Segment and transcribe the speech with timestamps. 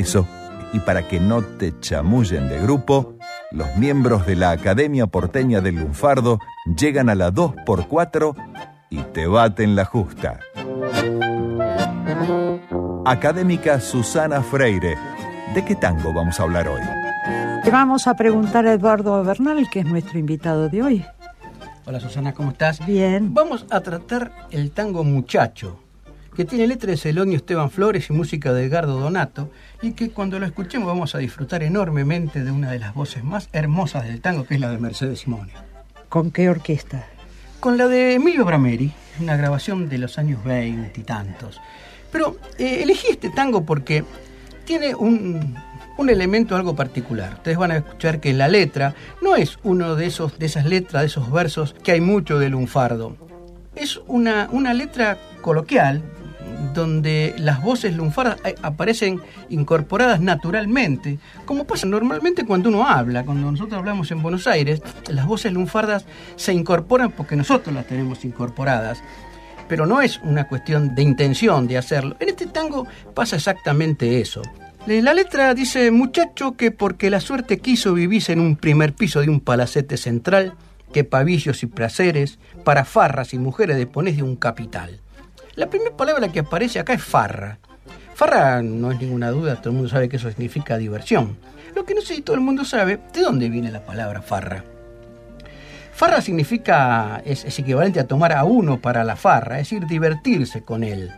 [0.00, 0.26] Eso,
[0.72, 3.14] y para que no te chamullen de grupo,
[3.52, 6.38] los miembros de la Academia Porteña del Lunfardo
[6.76, 8.34] llegan a la 2x4
[8.90, 10.40] y te baten la justa.
[13.04, 14.96] Académica Susana Freire,
[15.54, 16.80] ¿de qué tango vamos a hablar hoy?
[17.64, 21.04] Le vamos a preguntar a Eduardo Bernal, que es nuestro invitado de hoy.
[21.86, 22.84] Hola Susana, ¿cómo estás?
[22.86, 23.34] Bien.
[23.34, 25.80] Vamos a tratar el tango Muchacho,
[26.36, 29.50] que tiene letra de Celonio Esteban Flores y música de Edgardo Donato,
[29.82, 33.48] y que cuando lo escuchemos vamos a disfrutar enormemente de una de las voces más
[33.52, 35.52] hermosas del tango, que es la de Mercedes Simone.
[36.08, 37.06] ¿Con qué orquesta?
[37.60, 41.60] Con la de Emilio Brameri, una grabación de los años 20 y tantos.
[42.10, 44.04] Pero eh, elegí este tango porque
[44.64, 45.56] tiene un,
[45.96, 47.34] un elemento algo particular.
[47.34, 51.02] Ustedes van a escuchar que la letra no es uno de esos de esas letras,
[51.02, 53.16] de esos versos que hay mucho de lunfardo.
[53.76, 56.02] Es una, una letra coloquial
[56.74, 63.50] donde las voces lunfardas eh, aparecen incorporadas naturalmente, como pasa normalmente cuando uno habla, cuando
[63.50, 66.04] nosotros hablamos en Buenos Aires, las voces lunfardas
[66.36, 69.02] se incorporan porque nosotros las tenemos incorporadas,
[69.68, 72.16] pero no es una cuestión de intención de hacerlo.
[72.20, 74.42] En este tango pasa exactamente eso.
[74.86, 79.28] La letra dice, muchacho, que porque la suerte quiso vivís en un primer piso de
[79.28, 80.54] un palacete central,
[80.92, 85.00] que pavillos y placeres, para farras y mujeres deponés de un capital.
[85.60, 87.58] La primera palabra que aparece acá es farra.
[88.14, 91.36] Farra no es ninguna duda, todo el mundo sabe que eso significa diversión.
[91.76, 94.64] Lo que no sé si todo el mundo sabe, ¿de dónde viene la palabra farra?
[95.92, 100.82] Farra significa, es, equivalente a tomar a uno para la farra, es decir, divertirse con
[100.82, 101.12] él.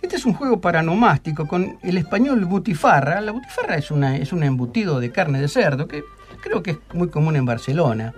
[0.00, 3.20] Este es un juego paranomástico con el español butifarra.
[3.20, 6.04] La butifarra es, una, es un embutido de carne de cerdo que
[6.44, 8.14] creo que es muy común en Barcelona.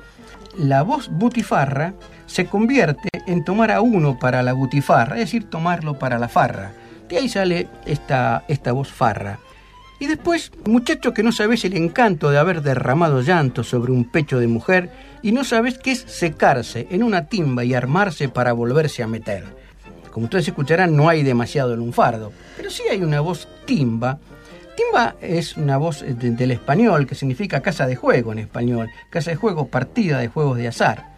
[0.59, 1.95] La voz butifarra
[2.27, 6.73] se convierte en tomar a uno para la butifarra, es decir, tomarlo para la farra.
[7.09, 9.39] De ahí sale esta, esta voz farra.
[9.99, 14.39] Y después, muchacho que no sabes el encanto de haber derramado llanto sobre un pecho
[14.39, 14.91] de mujer
[15.23, 19.45] y no sabes qué es secarse en una timba y armarse para volverse a meter.
[20.11, 24.19] Como ustedes escucharán, no hay demasiado lunfardo, pero sí hay una voz timba.
[24.77, 29.37] Timba es una voz del español que significa casa de juego en español, casa de
[29.37, 31.16] juego, partida de juegos de azar.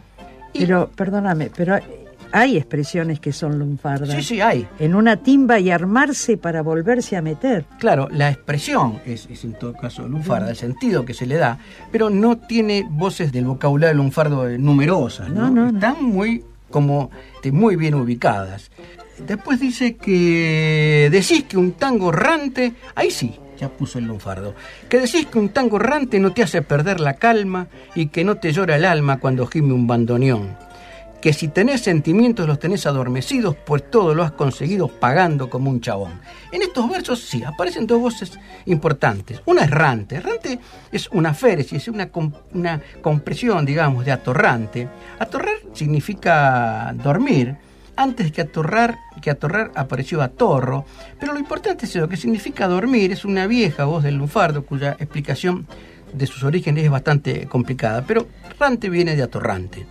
[0.59, 1.79] Pero, perdóname, pero
[2.33, 4.11] hay expresiones que son lunfardas.
[4.11, 4.67] Sí, sí, hay.
[4.79, 7.65] En una timba y armarse para volverse a meter.
[7.79, 11.59] Claro, la expresión es, en todo caso lunfarda, el sentido que se le da,
[11.91, 15.51] pero no tiene voces del vocabulario lunfardo numerosas, ¿no?
[15.51, 17.11] no, no Están muy como
[17.51, 18.71] muy bien ubicadas.
[19.27, 24.55] Después dice que decís que un tango errante, ahí sí, ya puso el lunfardo,
[24.89, 28.37] que decís que un tango errante no te hace perder la calma y que no
[28.37, 30.57] te llora el alma cuando gime un bandoneón.
[31.21, 35.81] Que si tenés sentimientos los tenés adormecidos, pues todo lo has conseguido pagando como un
[35.81, 36.21] chabón.
[36.53, 39.43] En estos versos sí, aparecen dos voces importantes.
[39.45, 40.15] Una errante.
[40.15, 40.61] Errante
[40.93, 42.09] es una féresis, es una,
[42.55, 44.89] una compresión, digamos, de atorrante.
[45.19, 47.57] Atorrar significa dormir,
[47.99, 50.85] antes que atorrar, que atorrar apareció atorro,
[51.19, 54.93] pero lo importante es lo que significa dormir, es una vieja voz del lunfardo cuya
[54.93, 55.67] explicación
[56.13, 59.85] de sus orígenes es bastante complicada, pero errante viene de atorrante.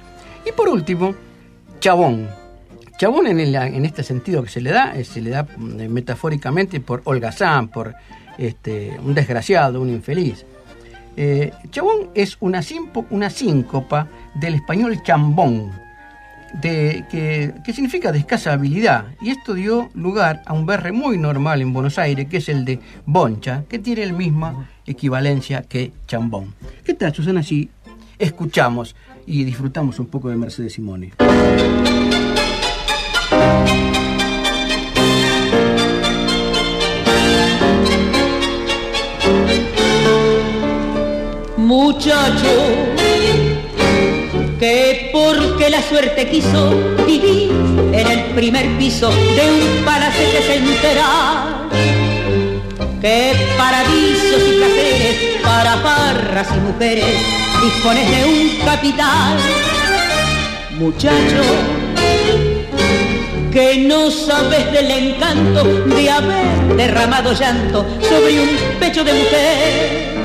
[0.46, 1.14] Y por último,
[1.80, 2.30] chabón.
[2.98, 7.02] Chabón en, este sentido que se le da, eh, se le da mm, metafóricamente por
[7.04, 7.94] holgazán, por
[8.38, 10.46] este, un desgraciado, un infeliz.
[11.18, 12.62] Eh, chabón es una,
[13.10, 15.87] una síncopa del español chambón,
[16.54, 19.06] de, que, significa de escasa habilidad.
[19.22, 22.66] Y esto dio lugar a un berre muy normal en Buenos Aires, que es el
[22.66, 26.54] de boncha, que tiene la misma equivalencia que chambón.
[26.84, 27.70] ¿Qué tal, Susana, si
[28.18, 28.96] escuchamos
[29.26, 31.14] y disfrutamos un poco de Mercedes Simone?
[41.58, 43.07] Muchacho
[44.60, 46.72] que porque la suerte quiso
[47.06, 47.52] vivir
[47.94, 51.70] en el primer piso de un palacete central.
[53.02, 57.16] Que para vicios y placeres, para parras y mujeres,
[57.62, 59.38] dispones de un capital.
[60.80, 61.44] Muchacho,
[63.52, 68.50] que no sabes del encanto de haber derramado llanto sobre un
[68.80, 70.17] pecho de mujer,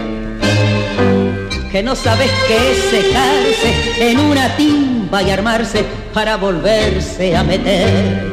[1.72, 5.82] que no sabes qué es secarse en una timba y armarse
[6.12, 8.30] para volverse a meter.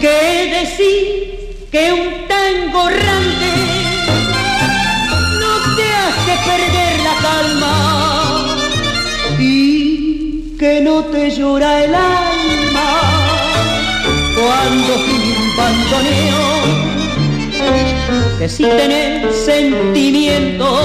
[0.00, 3.50] Que decir que un tango errante
[5.40, 7.74] no te hace perder la calma
[9.40, 12.90] y que no te llora el alma
[14.36, 16.88] cuando un bandoneo
[18.38, 20.82] que si tenés sentimiento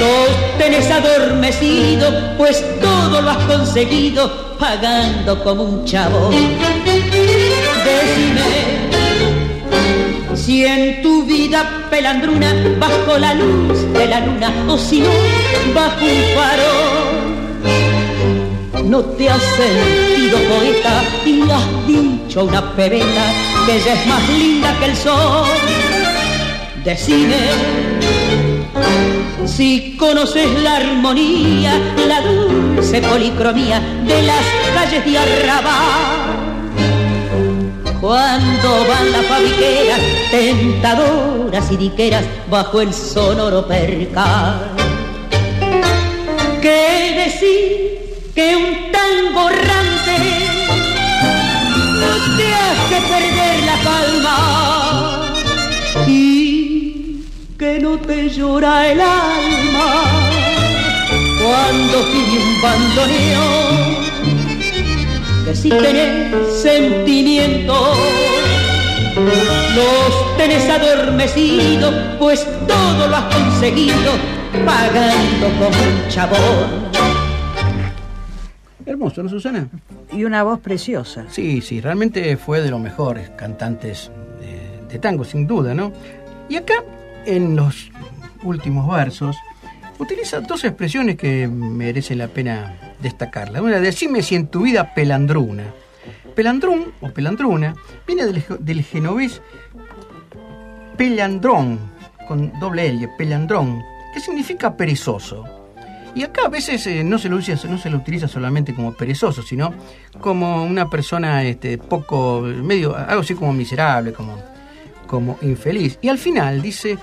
[0.00, 6.30] los tenés adormecido, pues todo lo has conseguido pagando como un chavo.
[7.84, 8.84] Decime
[10.34, 15.08] si en tu vida pelandruna, bajo la luz de la luna, o si no,
[15.74, 16.72] bajo un faro,
[18.84, 23.32] no te has sentido poeta y has dicho una pebeta
[23.64, 25.46] que ella es más linda que el sol.
[26.84, 27.93] Decime
[29.46, 31.78] si conoces la armonía,
[32.08, 34.44] la dulce policromía de las
[34.74, 36.34] calles de Arrabal.
[38.00, 40.00] Cuando van las fabriqueras,
[40.30, 44.72] tentadoras y diqueras bajo el sonoro percal.
[46.60, 49.83] ¿Qué decir que un tango errante
[57.74, 60.04] que no te llora el alma
[61.42, 63.46] cuando pide un bandoneo
[65.44, 67.74] que si tenés sentimiento
[69.74, 74.12] los tenés adormecido pues todo lo has conseguido
[74.64, 76.84] pagando como un chabón
[78.86, 79.66] Hermoso, ¿no, Susana?
[80.12, 81.24] Y una voz preciosa.
[81.30, 85.90] Sí, sí, realmente fue de los mejores cantantes de, de tango, sin duda, ¿no?
[86.50, 86.84] Y acá,
[87.26, 87.90] en los
[88.42, 89.36] últimos versos,
[89.98, 93.62] utiliza dos expresiones que merece la pena destacarla.
[93.62, 95.64] Una, decime si en tu vida pelandruna.
[96.34, 97.74] Pelandrún o pelandruna
[98.06, 99.40] viene del, del genovés
[100.96, 101.78] pelandrón,
[102.26, 103.82] con doble L, pelandrón,
[104.12, 105.44] que significa perezoso.
[106.14, 109.42] Y acá a veces eh, no, se lo no se lo utiliza solamente como perezoso,
[109.42, 109.74] sino
[110.20, 114.38] como una persona este, poco, medio, algo así como miserable, como,
[115.14, 115.96] como infeliz.
[116.02, 116.98] Y al final dice,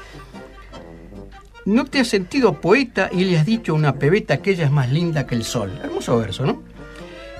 [1.64, 4.72] no te has sentido poeta y le has dicho a una pebeta que ella es
[4.72, 5.80] más linda que el sol.
[5.82, 6.62] Hermoso verso, ¿no?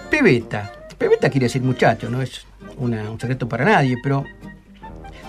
[0.10, 0.72] Pebeta.
[0.98, 2.46] Pebeta quiere decir muchacho, no es
[2.78, 4.24] un secreto para nadie, pero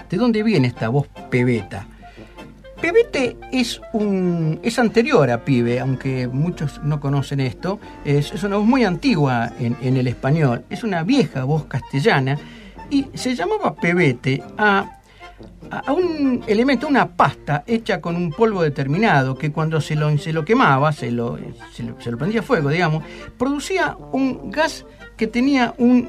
[0.09, 1.89] ¿de dónde viene esta voz pebeta?
[2.81, 7.81] Pebete es un es anterior a pibe, aunque muchos no conocen esto.
[8.05, 10.65] Es, es una voz muy antigua en, en el español.
[10.71, 12.39] Es una vieja voz castellana
[12.91, 15.02] y se llamaba pebete a,
[15.79, 20.33] a- un elemento, una pasta hecha con un polvo determinado que cuando se lo, se
[20.33, 21.39] lo quemaba, se lo,
[21.73, 23.03] se lo, prendía fuego, digamos,
[23.39, 24.85] producía un gas
[25.17, 26.09] que tenía un,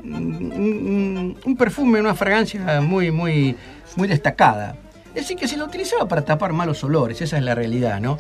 [0.58, 3.56] un, un perfume, una fragancia muy, muy,
[3.96, 4.76] muy destacada.
[5.10, 8.18] Es decir, que se lo utilizaba para tapar malos olores, esa es la realidad, ¿no?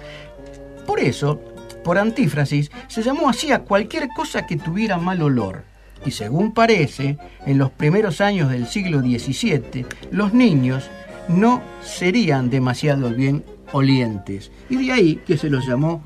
[0.85, 1.39] Por eso,
[1.83, 5.63] por antífrasis, se llamó así a cualquier cosa que tuviera mal olor.
[6.05, 10.89] Y según parece, en los primeros años del siglo XVII, los niños
[11.27, 14.51] no serían demasiado bien olientes.
[14.69, 16.01] Y de ahí que se los llamó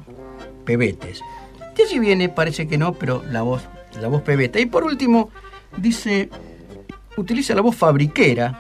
[0.66, 1.22] pebetes.
[1.76, 3.64] De allí viene, parece que no, pero la voz,
[4.02, 4.60] la voz pebeta.
[4.60, 5.30] Y por último,
[5.78, 6.30] dice,
[7.18, 8.60] utiliza la voz fabriquera.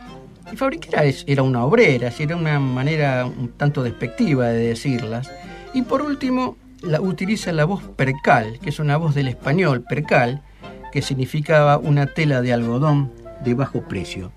[0.51, 5.31] Y fabriquera es, era una obrera, era una manera un tanto despectiva de decirlas.
[5.73, 10.43] Y por último, la, utiliza la voz percal, que es una voz del español percal,
[10.91, 13.11] que significaba una tela de algodón
[13.43, 14.31] de bajo precio.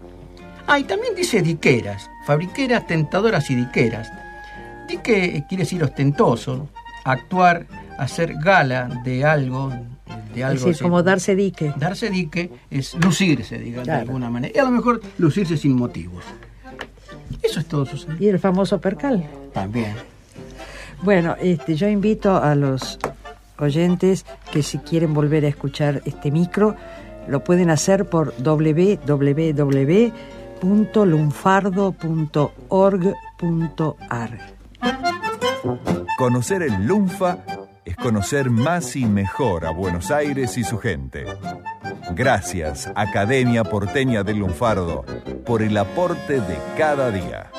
[0.72, 4.10] Ah, y también dice diqueras, fabriqueras, tentadoras y diqueras.
[4.88, 6.68] Dique quiere decir ostentoso,
[7.04, 7.66] actuar,
[7.98, 9.70] hacer gala de algo,
[10.34, 10.58] de Es algo.
[10.60, 11.72] decir, se- como darse dique.
[11.76, 14.52] Darse dique es lucirse, diga, de alguna manera.
[14.54, 16.24] Y a lo mejor lucirse sin motivos.
[17.42, 18.16] Eso es todo, Susana.
[18.20, 19.24] Y el famoso percal.
[19.52, 19.94] También.
[21.02, 22.98] Bueno, este, yo invito a los
[23.58, 26.76] oyentes que si quieren volver a escuchar este micro,
[27.28, 28.34] lo pueden hacer por
[36.18, 37.38] Conocer el Lunfa
[37.84, 41.24] es conocer más y mejor a Buenos Aires y su gente.
[42.14, 45.04] Gracias, Academia Porteña del Lunfardo,
[45.46, 47.50] por el aporte de cada día.